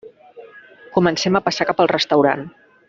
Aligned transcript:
Comencem 0.95 1.39
a 1.39 1.43
passar 1.49 1.71
cap 1.71 1.85
al 1.85 1.95
restaurant. 1.97 2.47